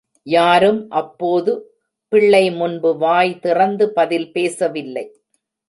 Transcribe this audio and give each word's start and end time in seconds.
யாரும் 0.27 0.89
அப்போது 0.91 1.51
பிள்ளை 2.11 2.43
முன்பு 2.51 2.97
வாய் 2.97 3.39
திறந்து 3.39 3.85
பதில் 3.89 4.31
பேசவில்லை. 4.31 5.05